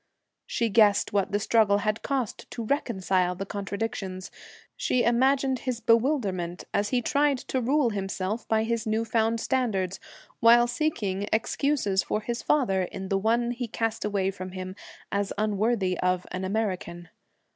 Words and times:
She 0.47 0.69
guessed 0.69 1.13
what 1.13 1.31
the 1.31 1.39
struggle 1.39 1.77
had 1.77 2.01
cost 2.01 2.49
to 2.49 2.63
reconcile 2.65 3.35
the 3.35 3.45
contradictions; 3.45 4.31
she 4.75 5.03
imagined 5.03 5.59
his 5.59 5.79
bewilderment 5.79 6.63
as 6.73 6.89
he 6.89 7.03
tried 7.03 7.37
to 7.37 7.61
rule 7.61 7.91
himself 7.91 8.47
by 8.47 8.63
his 8.63 8.87
new 8.87 9.05
found 9.05 9.39
standards, 9.39 9.99
while 10.39 10.65
seeking 10.65 11.29
excuses 11.31 12.01
for 12.01 12.21
his 12.21 12.41
father 12.41 12.81
in 12.81 13.09
the 13.09 13.19
one 13.19 13.51
he 13.51 13.67
cast 13.67 14.03
away 14.03 14.31
from 14.31 14.53
him 14.53 14.75
as 15.11 15.33
unworthy 15.37 15.99
of 15.99 16.25
an 16.31 16.43
American. 16.45 17.09